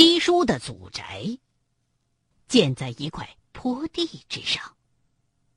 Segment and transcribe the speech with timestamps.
[0.00, 1.38] 七叔的祖宅
[2.48, 4.74] 建在一块坡地之上，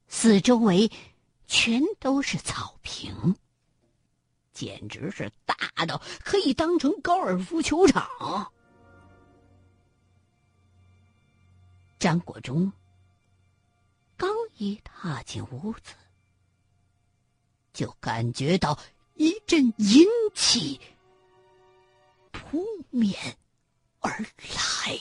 [0.09, 0.91] 四周围
[1.47, 3.37] 全都是草坪，
[4.51, 8.51] 简直是大到可以当成高尔夫球场。
[11.97, 12.69] 张国忠
[14.17, 15.93] 刚一踏进屋子，
[17.71, 18.77] 就感觉到
[19.13, 20.05] 一阵阴
[20.35, 20.81] 气
[22.33, 23.37] 扑面
[24.03, 24.99] 而来。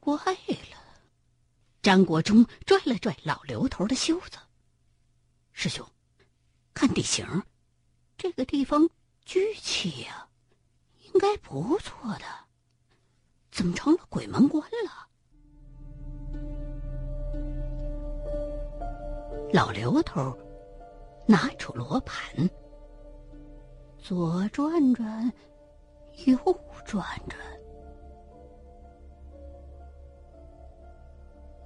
[0.00, 0.76] 怪了，
[1.82, 4.38] 张国忠拽了拽老刘头的袖子
[5.52, 5.86] ：“师兄，
[6.74, 7.44] 看地形，
[8.18, 8.90] 这个地方
[9.24, 10.28] 聚气呀，
[11.04, 12.24] 应该不错的。
[13.52, 15.06] 怎么成了鬼门关了？”
[19.52, 20.36] 老刘头
[21.26, 22.48] 拿出罗盘，
[23.98, 25.32] 左转转，
[26.26, 26.36] 右
[26.84, 27.38] 转转。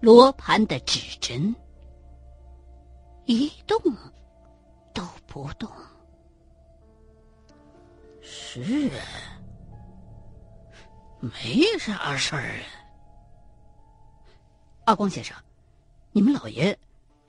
[0.01, 1.55] 罗盘的指针
[3.27, 3.79] 一动
[4.95, 5.71] 都不动。
[8.23, 9.05] 是啊，
[11.21, 12.65] 没啥事儿啊。
[14.87, 15.37] 阿光先生，
[16.13, 16.79] 你们老爷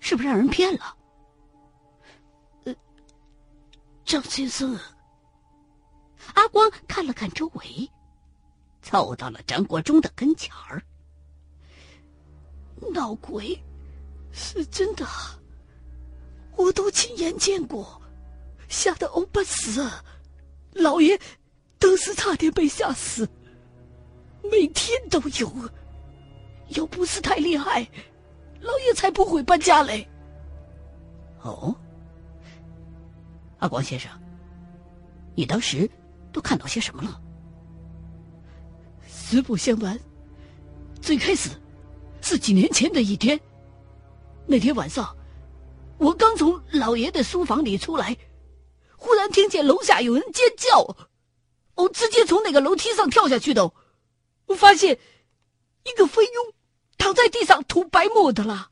[0.06, 0.96] 是不是让人骗了？
[2.66, 2.76] 呃，
[4.06, 4.80] 张先生，
[6.36, 7.90] 阿光看了看周围，
[8.84, 10.80] 凑到了张国忠的跟前儿。
[12.94, 13.60] 闹鬼
[14.32, 15.08] 是真的，
[16.56, 18.00] 我都亲眼见过，
[18.70, 19.90] 吓得欧巴死，
[20.74, 21.20] 老爷
[21.80, 23.28] 当时差点被吓死，
[24.44, 25.52] 每天都有。
[26.76, 27.90] 要不是太厉害，
[28.66, 30.06] 老爷才不会搬家嘞。
[31.42, 31.74] 哦，
[33.60, 34.12] 阿光先生，
[35.36, 35.90] 你当时
[36.34, 37.22] 都看到些什么了？
[39.08, 40.00] 实不相瞒，
[41.00, 41.50] 最开始。
[42.22, 43.40] 是几年前的一天，
[44.48, 45.16] 那天晚上，
[46.00, 48.18] 我刚从老爷的书房里出来，
[48.98, 50.80] 忽然听见楼下有人尖叫，
[51.76, 53.72] 我直接从那个楼梯上跳下去的，
[54.48, 54.98] 我发现
[55.84, 56.54] 一个飞佣
[57.06, 58.72] 躺在地上吐白沫的了，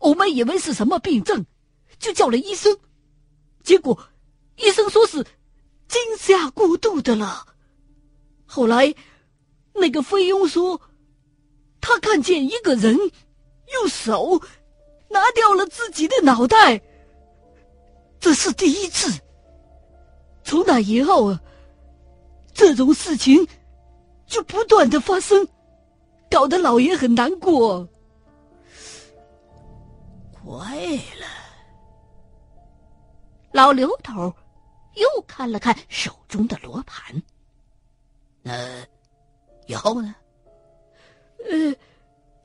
[0.00, 1.46] 我们以为是什么病症，
[1.96, 2.76] 就叫了医生，
[3.62, 3.96] 结果
[4.56, 5.24] 医生说是
[5.86, 7.46] 惊吓过度的了，
[8.46, 8.92] 后来
[9.74, 10.80] 那个菲佣说。
[11.80, 14.42] 他看见一个人用手
[15.08, 16.82] 拿掉了自己的脑袋，
[18.18, 19.20] 这是第一次。
[20.42, 21.40] 从那以后啊，
[22.52, 23.46] 这种事情
[24.26, 25.46] 就不断的发生，
[26.30, 27.88] 搞得老爷很难过。
[30.44, 30.76] 怪
[31.18, 31.26] 了，
[33.52, 34.32] 老刘头
[34.94, 37.22] 又看了看手中的罗盘。
[38.42, 38.52] 那
[39.66, 40.14] 以后呢？
[41.50, 41.74] 呃，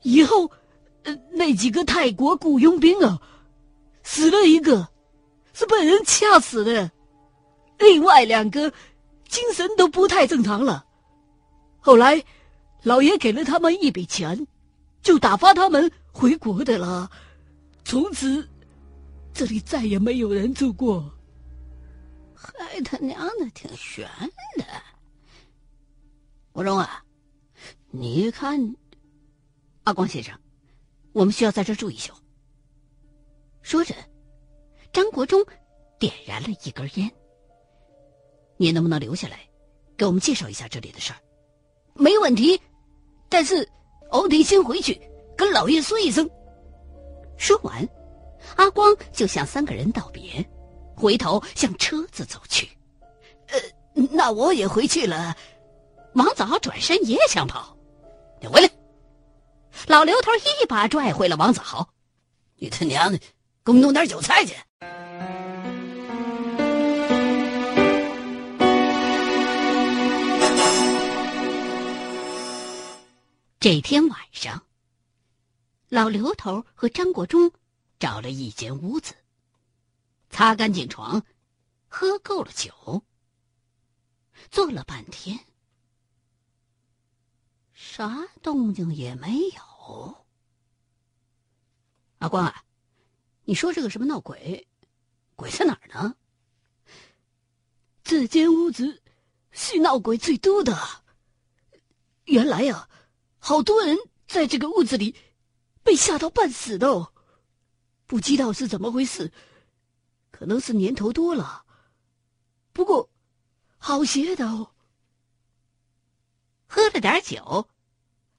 [0.02, 0.50] 以后，
[1.04, 3.20] 呃，那几个泰国雇佣兵啊，
[4.02, 4.88] 死了一个，
[5.52, 6.90] 是被人掐死的，
[7.78, 8.72] 另外两个
[9.28, 10.84] 精神都不太正常了。
[11.80, 12.22] 后来，
[12.82, 14.46] 老爷给了他们一笔钱，
[15.02, 17.10] 就打发他们回国的了。
[17.84, 18.48] 从此，
[19.32, 21.12] 这里再也没有人住过。
[22.34, 24.08] 还他娘的挺悬
[24.56, 24.64] 的，
[26.52, 27.04] 国忠啊，
[27.90, 28.74] 你看。
[29.84, 30.38] 阿光先生，
[31.12, 32.12] 我们需要在这住一宿。
[33.62, 33.94] 说着，
[34.92, 35.44] 张国忠
[35.98, 37.10] 点燃了一根烟。
[38.56, 39.40] 你能不能留下来，
[39.96, 41.18] 给我们介绍一下这里的事儿？
[41.94, 42.60] 没问题，
[43.32, 43.66] 但是
[44.10, 45.00] 我得先回去
[45.34, 46.28] 跟老爷说一声。
[47.38, 47.88] 说完，
[48.56, 50.46] 阿光就向三个人道别，
[50.94, 52.68] 回头向车子走去。
[53.48, 53.58] 呃，
[54.10, 55.34] 那我也回去了。
[56.12, 57.74] 王子豪转身也想跑，
[58.38, 58.68] 你回来。
[59.86, 61.88] 老刘头一把拽回了王子豪，
[62.56, 63.18] 你他娘的，
[63.64, 64.54] 给我弄点韭菜去！
[73.62, 74.66] 这天晚上，
[75.88, 77.52] 老刘头和张国忠
[78.00, 79.14] 找了一间屋子，
[80.30, 81.24] 擦干净床，
[81.86, 83.04] 喝够了酒，
[84.50, 85.38] 坐了半天，
[87.72, 90.26] 啥动静也没有。
[92.18, 92.64] 阿光啊，
[93.44, 94.66] 你说这个什么闹鬼，
[95.36, 96.16] 鬼在哪儿呢？
[98.02, 99.00] 这间屋子
[99.52, 100.76] 是闹鬼最多的。
[102.24, 102.88] 原来呀，
[103.44, 103.98] 好多人
[104.28, 105.16] 在这个屋子里
[105.82, 107.12] 被吓到半死的。
[108.06, 109.32] 不知道是怎么回事，
[110.30, 111.64] 可能是年头多了。
[112.72, 113.10] 不过，
[113.78, 114.70] 好些的哦。
[116.68, 117.68] 喝了点酒，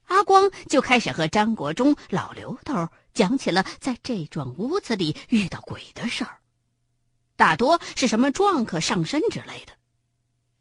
[0.06, 6.40] 阿光就开始和张国忠、老刘头讲起了在这幢屋子里遇到鬼的事儿，
[7.36, 9.74] 大多是什么撞客上身之类的，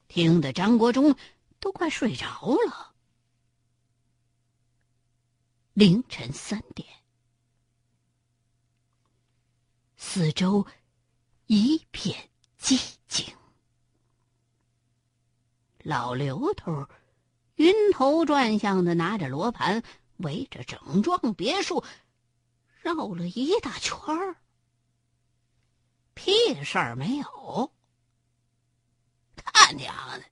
[0.10, 1.16] 听得张国忠
[1.62, 2.28] 都快睡着
[2.68, 2.93] 了。
[5.74, 6.88] 凌晨三点，
[9.98, 10.68] 四周
[11.48, 12.30] 一片
[12.60, 13.26] 寂静，
[15.80, 16.88] 老刘头。
[17.56, 19.84] 晕头转向的拿着罗盘，
[20.18, 21.84] 围着整幢别墅
[22.82, 24.36] 绕了一大圈儿，
[26.14, 27.74] 屁事儿没有。
[29.36, 30.26] 他娘的，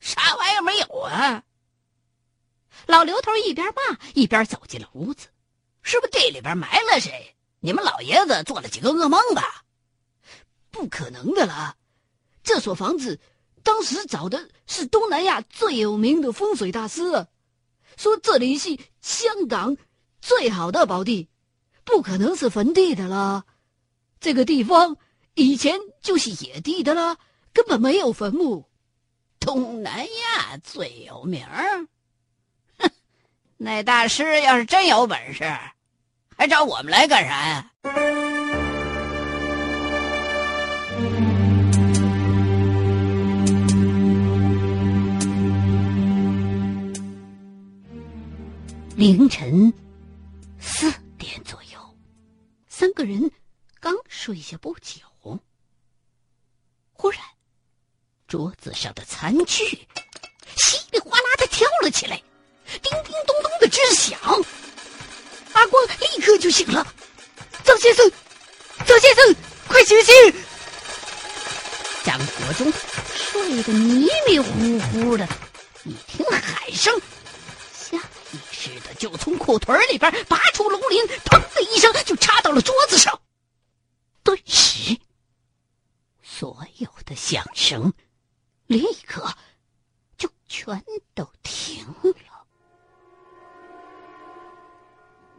[0.00, 1.44] 啥玩意儿没有啊！
[2.86, 5.28] 老刘头一边骂一边走进了屋子，
[5.82, 7.36] 是不是这里边埋了谁？
[7.60, 9.64] 你们老爷子做了几个噩梦吧？
[10.70, 11.76] 不可能的啦，
[12.42, 13.20] 这所房子。
[13.64, 17.28] 当时找的是东南亚最有名的风水大师，
[17.96, 19.76] 说这里是香港
[20.20, 21.28] 最好的宝地，
[21.84, 23.44] 不可能是坟地的啦。
[24.18, 24.96] 这个地方
[25.34, 27.18] 以前就是野地的啦，
[27.52, 28.68] 根本没有坟墓。
[29.38, 31.86] 东南亚最有名儿，
[33.64, 35.44] 那大师要是真有本事，
[36.36, 37.70] 还找我们来干啥呀？
[48.96, 49.72] 凌晨
[50.58, 51.78] 四点左右，
[52.66, 53.30] 三个人
[53.78, 55.00] 刚睡下不久，
[56.92, 57.20] 忽然
[58.26, 59.86] 桌子上的餐具
[60.56, 62.20] 稀里哗啦的跳了起来，
[62.80, 64.18] 叮叮咚咚的直响。
[65.52, 66.86] 阿光立刻就醒了
[67.64, 68.10] ：“张先生，
[68.86, 69.34] 张先生，
[69.68, 70.14] 快醒醒！”
[72.04, 72.72] 张国忠
[73.14, 75.28] 睡得迷迷糊糊的，
[75.84, 77.00] 一听喊声。
[77.72, 77.98] 下
[78.32, 83.20] 意识的，就从裤腿里边拔出龙鳞，砰的一声就插到了桌子上。
[84.24, 84.96] 顿时，
[86.22, 87.92] 所有的响声
[88.66, 89.32] 立刻
[90.16, 90.82] 就全
[91.14, 92.31] 都停了。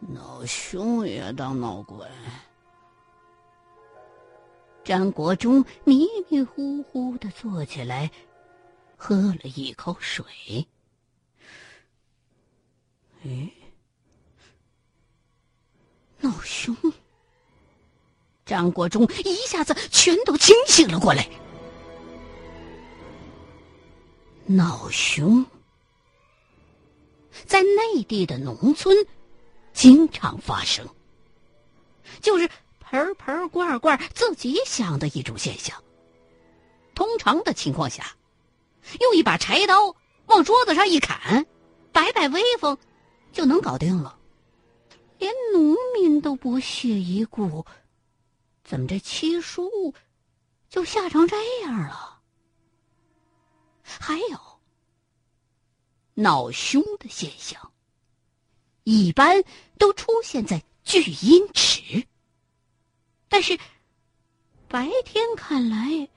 [0.09, 2.05] 闹熊也当闹鬼。
[4.83, 8.11] 张国忠迷迷糊糊的坐起来，
[8.97, 10.67] 喝了一口水。
[13.23, 13.49] 哎，
[16.19, 16.75] 闹熊！
[18.45, 21.29] 张国忠一下子全都清醒了过来。
[24.45, 25.45] 闹熊，
[27.45, 28.93] 在内地的农村
[29.83, 30.87] 经常发生，
[32.21, 32.49] 就是
[32.79, 35.83] 盆盆罐罐自己想的一种现象。
[36.95, 38.15] 通常的情况下，
[39.01, 39.93] 用一把柴刀
[40.27, 41.45] 往桌子上一砍，
[41.91, 42.77] 摆摆威风。
[43.33, 44.17] 就能搞定了，
[45.17, 47.65] 连农民都不屑一顾，
[48.63, 49.93] 怎么这七叔
[50.69, 52.21] 就吓成这样了？
[53.83, 54.39] 还有
[56.13, 57.72] 恼凶的现象，
[58.83, 59.43] 一般
[59.77, 62.05] 都出现在聚阴池，
[63.29, 63.57] 但是
[64.67, 66.09] 白天看来，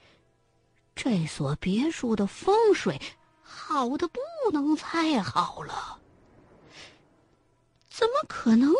[0.95, 3.00] 这所别墅的风水
[3.40, 4.21] 好的不
[4.52, 6.00] 能再好了。
[7.88, 8.75] 怎么可能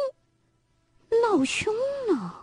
[1.23, 1.73] 闹凶
[2.09, 2.35] 呢？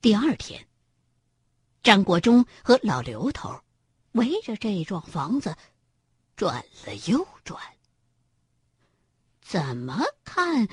[0.00, 0.64] 第二天，
[1.86, 3.60] 张国忠和老刘头
[4.10, 5.56] 围着这幢房子
[6.34, 7.62] 转了又转，
[9.40, 10.66] 怎么看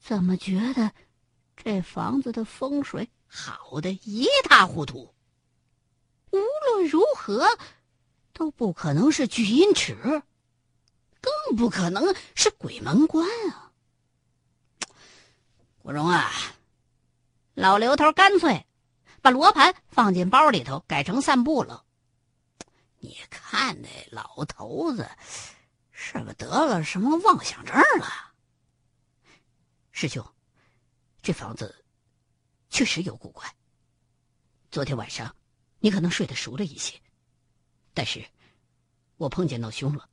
[0.00, 0.92] 怎么觉得
[1.56, 5.12] 这房子的风水好的一塌糊涂。
[6.30, 7.58] 无论如何，
[8.32, 10.22] 都不可能是聚阴池，
[11.20, 13.72] 更不可能是鬼门关啊！
[15.78, 16.30] 国荣啊，
[17.54, 18.64] 老刘头干脆
[19.22, 21.86] 把罗盘放进包里头，改成散步了。
[22.98, 25.08] 你看那老头子，
[25.90, 28.34] 是不是得了什么妄想症了？
[29.92, 30.22] 师兄，
[31.22, 31.84] 这房子
[32.68, 33.50] 确实有古怪。
[34.70, 35.34] 昨天晚上。
[35.84, 36.94] 你可能睡得熟了一些，
[37.92, 38.24] 但是，
[39.16, 40.08] 我碰见闹凶了。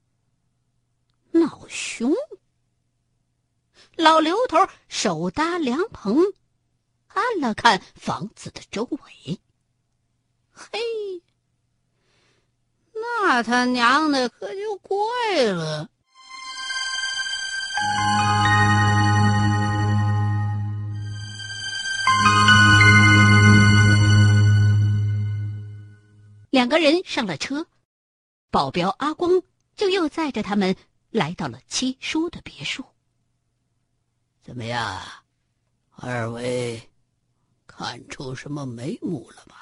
[1.29, 2.11] 闹凶！
[3.95, 6.23] 老刘头手搭凉棚，
[7.09, 9.39] 看了看房子的周围，
[10.51, 10.79] 嘿，
[12.93, 14.97] 那他娘的可就怪
[15.51, 15.89] 了。
[26.51, 27.67] 两个人上了车，
[28.49, 29.41] 保镖阿光
[29.75, 30.75] 就又载着他们
[31.09, 32.85] 来到了七叔的别墅。
[34.41, 34.99] 怎么样，
[35.91, 36.89] 二位
[37.79, 39.55] 看出什么眉目了吗？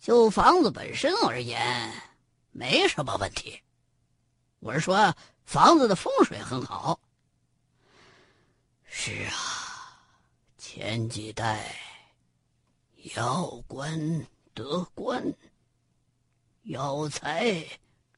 [0.00, 1.92] 就房子本身而言，
[2.50, 3.62] 没什么问题。
[4.58, 6.98] 我是说，房子的风水很好。
[8.84, 9.96] 是啊，
[10.58, 11.72] 前几代
[13.14, 14.26] 要官。
[14.54, 15.32] 得官，
[16.64, 17.64] 要财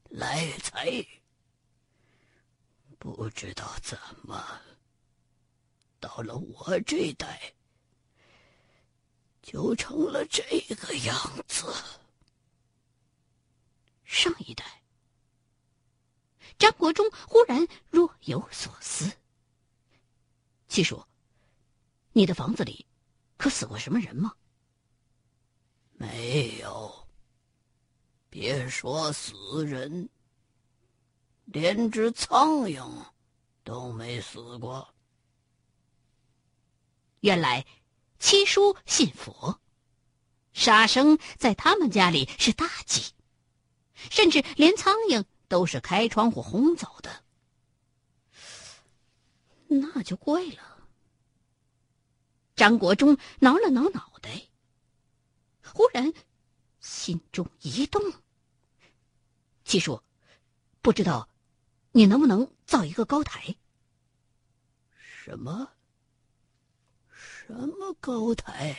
[0.09, 1.05] 来财，
[2.97, 4.43] 不知道怎么
[5.99, 7.53] 到了我这代，
[9.45, 10.41] 就成了这
[10.75, 11.15] 个样
[11.47, 11.71] 子。
[14.03, 14.81] 上一代，
[16.57, 19.15] 张国忠忽然若有所思。
[20.67, 21.05] 七叔，
[22.11, 22.87] 你的房子里
[23.37, 24.33] 可死过什么人吗？
[25.93, 27.07] 没有，
[28.31, 30.09] 别说死人，
[31.45, 32.83] 连只苍蝇
[33.63, 34.91] 都没死过。
[37.19, 37.63] 原来
[38.19, 39.59] 七叔信佛，
[40.53, 43.13] 杀生在他们家里是大忌，
[43.93, 47.23] 甚至连苍蝇都是开窗户轰走的。
[49.67, 50.87] 那就怪了。
[52.55, 54.29] 张国忠挠了挠脑袋。
[55.73, 56.13] 忽然，
[56.79, 58.01] 心中一动。
[59.65, 60.01] 七叔，
[60.81, 61.27] 不知道
[61.91, 63.55] 你能不能造一个高台？
[64.93, 65.74] 什么？
[67.45, 68.75] 什么高台？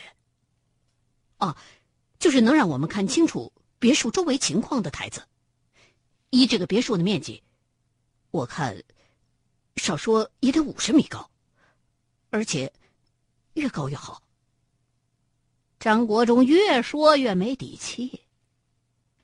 [1.37, 1.55] 啊，
[2.19, 5.25] 就是能让我们看清楚别墅周围情况的台子。
[6.31, 7.41] 依这个别墅的面积，
[8.29, 8.83] 我看
[9.77, 11.31] 少说也得五十米高，
[12.29, 12.73] 而且
[13.53, 14.21] 越高越好。
[15.79, 18.25] 张国忠越说越没底气，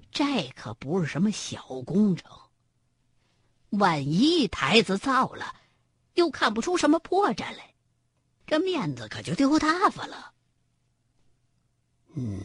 [0.10, 2.32] 这可不是什么小工程。
[3.72, 5.54] 万一台子造了，
[6.14, 7.73] 又看不出什么破绽来，
[8.46, 10.34] 这面子可就丢大发了。
[12.16, 12.40] 嗯，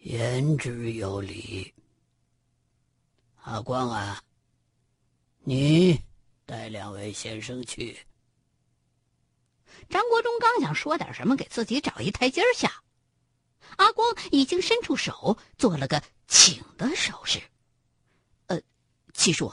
[0.00, 1.74] 言之有理。
[3.42, 4.22] 阿光啊，
[5.40, 6.00] 你
[6.44, 7.96] 带两位先生去。
[9.88, 12.82] 张国忠刚想说点什么，给自己找一台阶下，
[13.76, 17.40] 阿光已经伸出手做了个请的手势。
[18.46, 18.60] 呃，
[19.12, 19.52] 七叔，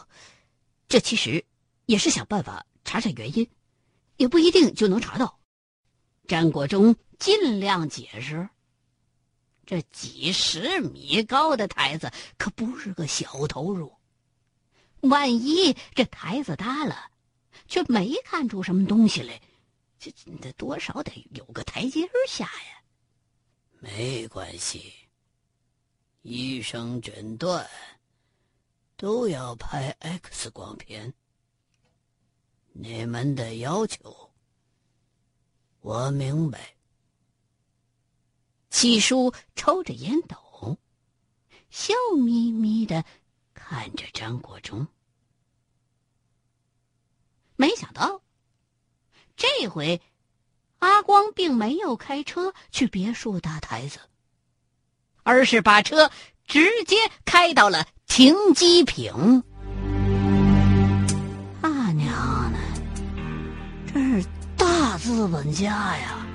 [0.88, 1.46] 这其实
[1.86, 3.48] 也是想办法查查原因，
[4.18, 5.40] 也不一定就能查到。
[6.28, 8.50] 张国忠尽量解释：
[9.66, 13.94] 这几十米高的台子可不是个小投入，
[15.02, 17.12] 万一这台子搭了，
[17.68, 19.42] 却没看出什么东西来。
[20.00, 22.84] 这这多少得有个台阶下呀？
[23.80, 24.94] 没关系，
[26.22, 27.70] 医生诊断
[28.96, 31.14] 都要拍 X 光片。
[32.76, 34.32] 你们的要求
[35.80, 36.76] 我明白。
[38.70, 40.78] 七叔抽着烟斗，
[41.70, 43.06] 笑眯眯的
[43.54, 44.88] 看着张国忠，
[47.56, 48.22] 没想到。
[49.36, 50.02] 这回，
[50.80, 54.00] 阿光并没有开车去别墅搭台子，
[55.22, 56.12] 而是把车
[56.46, 59.44] 直接开到了停机坪。
[65.14, 66.26] 资本家呀！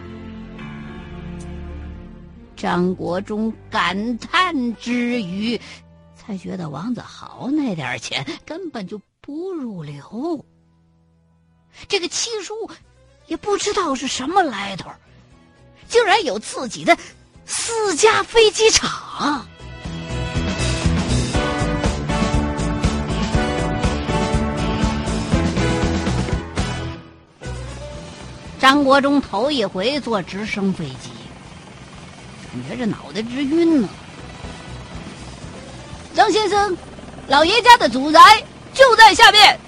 [2.56, 5.60] 张国忠感叹之余，
[6.14, 10.44] 才觉得王子豪那点钱根本就不入流。
[11.88, 12.54] 这个七叔。
[13.26, 14.90] 也不知道是什么来头，
[15.86, 16.96] 竟然有自己的
[17.44, 19.46] 私家飞机场。
[28.68, 31.08] 张国忠头一回坐直升飞机，
[32.52, 33.88] 感觉这脑袋直晕呢。
[36.14, 36.76] 张先生，
[37.28, 38.20] 老爷家的祖宅
[38.74, 39.58] 就在下面。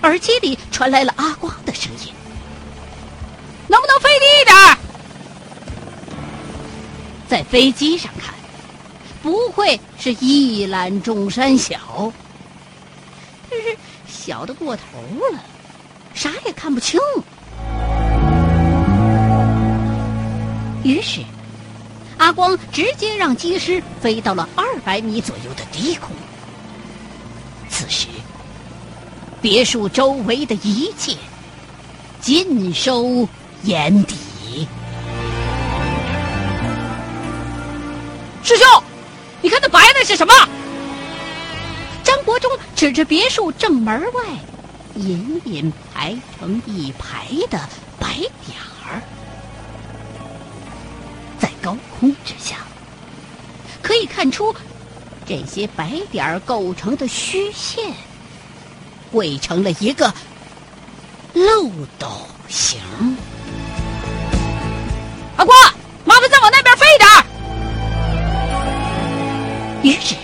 [0.00, 2.10] 耳机里传来了阿光的声音
[3.68, 4.56] ：“能不能飞低一点？”
[7.28, 8.32] 在飞机上看，
[9.22, 12.10] 不愧是一览众山小，
[13.50, 13.76] 但是
[14.08, 14.82] 小的过头
[15.34, 15.38] 了，
[16.14, 16.98] 啥也看不清。
[20.82, 21.20] 于是，
[22.18, 26.10] 阿光直接让机师飞到了二百米左右的低空。
[27.68, 28.08] 此时，
[29.40, 31.16] 别墅周围的一切
[32.20, 33.28] 尽收
[33.62, 34.66] 眼底。
[38.42, 38.66] 师兄，
[39.42, 40.32] 你看那白的是什么？
[42.02, 44.22] 张国忠指着别墅正门外，
[44.96, 47.60] 隐隐排成一排的
[47.98, 48.58] 白点，
[51.62, 52.56] 高空之下，
[53.82, 54.54] 可以看出
[55.26, 57.92] 这些白点儿构成的虚线，
[59.12, 60.12] 汇成了一个
[61.34, 62.08] 漏斗
[62.48, 62.80] 形。
[65.36, 65.56] 阿光，
[66.04, 67.24] 麻烦再往那边飞一点儿。
[69.82, 70.14] 于是，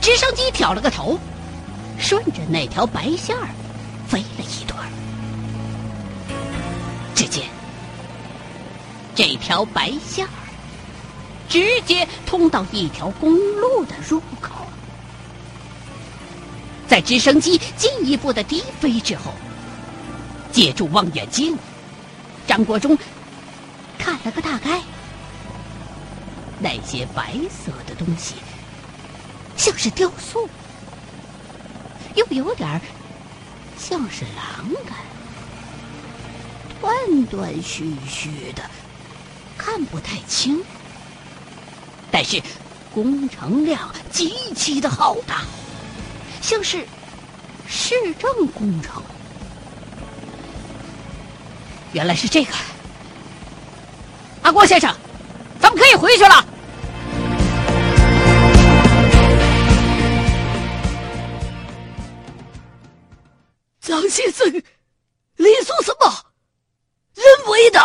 [0.00, 1.18] 直升机挑了个头，
[1.98, 3.48] 顺着那条白线儿
[4.06, 4.78] 飞了一段。
[7.14, 7.44] 只见
[9.14, 10.30] 这条白线儿
[11.48, 14.66] 直接通到一条公路的入口。
[16.86, 19.32] 在直升机进一步的低飞之后，
[20.52, 21.56] 借助望远镜，
[22.46, 22.96] 张国忠
[23.98, 24.80] 看了个大概。
[26.60, 28.34] 那些白色的东西。
[29.56, 30.48] 像是雕塑，
[32.14, 32.80] 又有点
[33.76, 34.96] 像是栏杆，
[36.80, 38.62] 断断续续的，
[39.56, 40.62] 看不太清。
[42.10, 42.42] 但是
[42.92, 45.42] 工程量极其的浩大，
[46.40, 46.86] 像是
[47.66, 49.02] 市政工程。
[51.92, 52.52] 原来是这个，
[54.42, 54.94] 阿郭先生，
[55.60, 56.44] 咱们可以回去了。
[63.80, 64.46] 张先生，
[65.36, 66.24] 你说什么？
[67.14, 67.80] 人为的？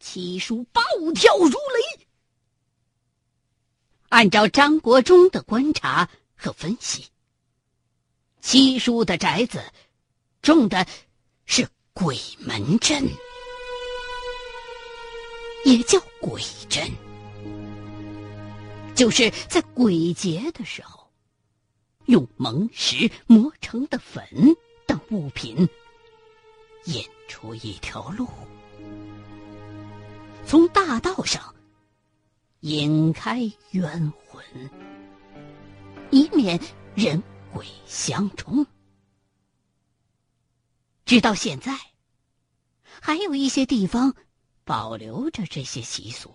[0.00, 0.82] 七叔暴
[1.14, 2.01] 跳如雷。
[4.12, 7.06] 按照张国忠的观察和分析，
[8.42, 9.64] 七叔的宅子
[10.42, 10.86] 种的
[11.46, 13.08] 是鬼门阵，
[15.64, 16.86] 也叫鬼阵，
[18.94, 21.10] 就是在鬼节的时候，
[22.04, 24.22] 用蒙石磨成的粉。
[24.84, 25.66] 等物品
[26.84, 28.28] 引出一条路，
[30.44, 31.54] 从大道上
[32.62, 33.40] 引开
[33.72, 34.40] 冤魂，
[36.12, 36.60] 以免
[36.94, 37.20] 人
[37.52, 38.64] 鬼相冲。
[41.04, 41.76] 直到现在，
[42.84, 44.14] 还有一些地方
[44.62, 46.32] 保留着这些习俗，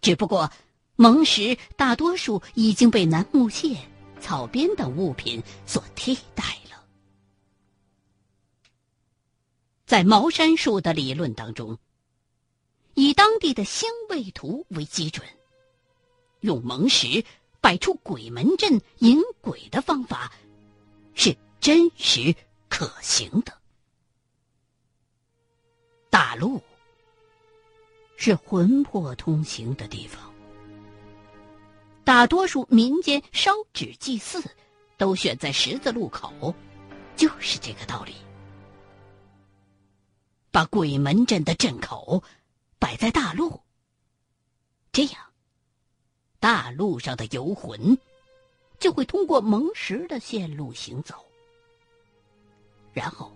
[0.00, 0.52] 只不过
[0.94, 3.76] 蒙石大多数已经被楠木屑、
[4.20, 6.86] 草编等物品所替代了。
[9.84, 11.76] 在茅山术的理论当中，
[12.96, 15.22] 以当地的星位图为基准，
[16.40, 17.22] 用蒙石
[17.60, 20.32] 摆出鬼门阵引鬼的方法，
[21.12, 22.34] 是真实
[22.70, 23.52] 可行的。
[26.08, 26.62] 大路
[28.16, 30.32] 是魂魄通行的地方，
[32.02, 34.42] 大多数民间烧纸祭祀
[34.96, 36.54] 都选在十字路口，
[37.14, 38.14] 就是这个道理。
[40.50, 42.22] 把鬼门阵的阵口
[42.78, 43.60] 摆在大路，
[44.92, 45.32] 这样，
[46.38, 47.98] 大路上的游魂
[48.78, 51.14] 就会通过蒙石的线路行走，
[52.92, 53.34] 然后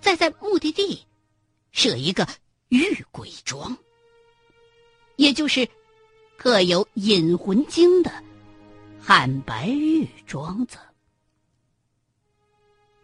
[0.00, 1.04] 再在目的地
[1.72, 2.26] 设一个
[2.68, 3.76] 遇鬼庄，
[5.16, 5.68] 也就是
[6.36, 8.10] 刻有引魂经的
[9.00, 10.78] 汉白玉庄子，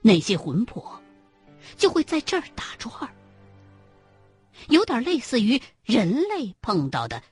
[0.00, 1.00] 那些魂魄。
[1.76, 3.12] 就会在这儿打转儿，
[4.68, 7.22] 有点类似于人类碰到的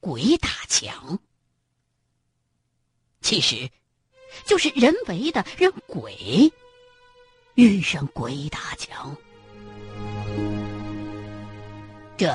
[0.00, 1.18] 鬼打墙，
[3.20, 3.70] 其实
[4.44, 6.52] 就是人为的让鬼
[7.54, 9.16] 遇上鬼打墙。
[12.16, 12.32] 这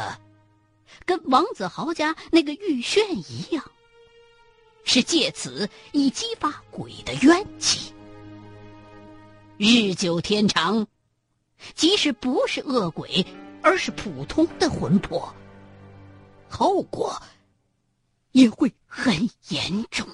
[1.05, 3.71] 跟王子豪家那个玉轩一样，
[4.83, 7.93] 是借此以激发鬼的怨气，
[9.57, 10.87] 日久天长。
[11.73, 13.25] 即使不是恶鬼，
[13.65, 15.27] 而是普通的魂魄，
[16.47, 17.19] 后果
[18.31, 19.11] 也会很
[19.49, 20.07] 严重。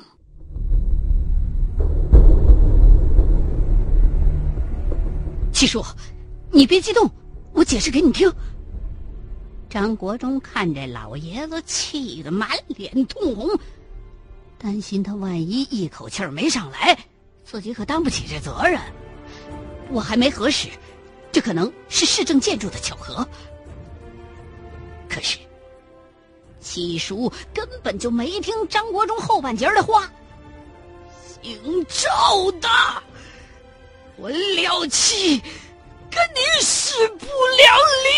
[5.52, 5.84] 七叔，
[6.50, 7.12] 你别激动，
[7.52, 8.32] 我解释给你听。
[9.70, 13.50] 张国忠看着老爷子气得满脸通红，
[14.58, 16.98] 担心他万一一口气儿没上来，
[17.44, 18.80] 自己可担不起这责任。
[19.90, 20.70] 我还没核实。
[21.32, 23.28] 这可能是市政建筑的巧合，
[25.10, 25.38] 可是
[26.60, 30.12] 七叔根本就没听张国忠后半截的话。
[31.42, 32.70] 姓赵的，
[34.18, 35.40] 我廖七
[36.10, 37.26] 跟你势不
[37.58, 38.12] 两立。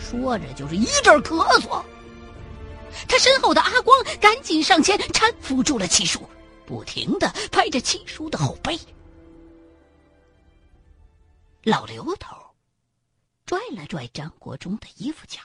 [0.00, 1.80] 说着就是一阵咳嗽。
[3.06, 6.28] 他身后的阿光赶紧上前搀扶住了七叔，
[6.66, 8.78] 不停的拍着七叔的后背。
[11.62, 12.36] 老刘头
[13.44, 15.40] 拽了拽张国忠的衣服角，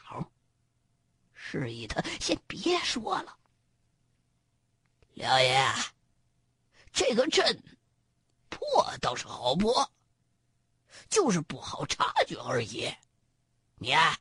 [1.34, 3.38] 示意他先别说了。
[5.14, 5.64] 廖爷，
[6.92, 7.62] 这个阵
[8.50, 9.92] 破倒是好破，
[11.10, 12.92] 就是不好察觉而已。
[13.76, 14.18] 你啊，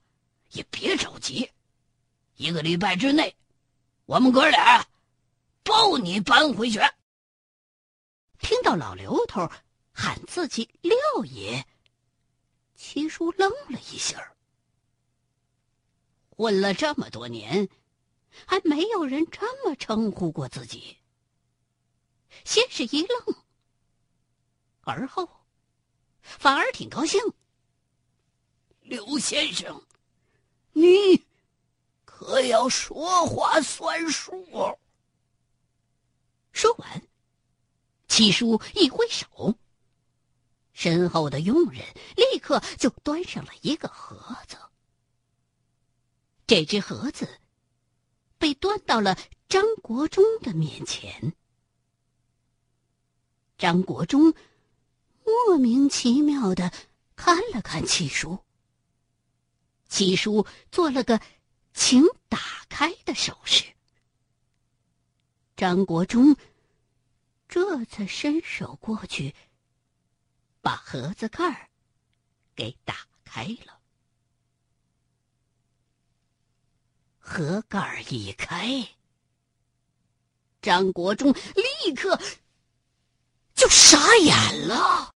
[0.53, 1.51] 也别着急。
[2.37, 3.37] 一个礼拜之内，
[4.07, 4.85] 我们哥俩
[5.63, 6.81] 包你搬回去。
[8.39, 9.51] 听到老刘头
[9.93, 10.95] 喊自己廖
[11.25, 11.65] 爷，
[12.75, 14.35] 七叔愣了一下。
[16.29, 17.69] 混了这么多年，
[18.47, 20.97] 还没有人这么称呼过自己。
[22.45, 23.37] 先是一愣，
[24.83, 25.29] 而后
[26.23, 27.21] 反而挺高兴。
[28.81, 29.85] 刘先生，
[30.73, 31.25] 你。
[32.23, 34.47] 可要说话算数。
[36.61, 37.03] 说完，
[38.07, 39.57] 七叔一挥手，
[40.75, 41.83] 身后的佣人
[42.17, 44.59] 立刻就端上了一个盒子。
[46.47, 47.41] 这只盒子
[48.37, 49.17] 被端到了
[49.49, 51.35] 张国忠的面前。
[53.57, 54.35] 张国忠
[55.25, 56.71] 莫名其妙的
[57.17, 58.39] 看了看七叔，
[59.89, 61.19] 七叔做了个。
[61.73, 63.65] 请打开的手势。
[65.57, 66.37] 张国忠
[67.51, 69.35] 这才伸手过去，
[70.63, 71.69] 把盒子盖儿
[72.55, 73.81] 给打开了。
[77.19, 78.91] 盒盖一开，
[80.63, 82.17] 张国忠立刻
[83.53, 85.13] 就傻眼了。